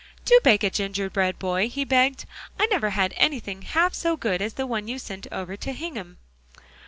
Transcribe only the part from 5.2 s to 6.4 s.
over to Hingham."